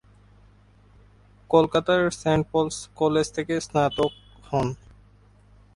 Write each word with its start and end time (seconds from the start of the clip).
কলকাতার 1.49 2.01
Saint 2.21 2.43
Paul's 2.51 2.77
College 2.99 3.27
থেকে 3.35 3.53
স্নাতক 3.65 4.11
হন। 4.49 4.67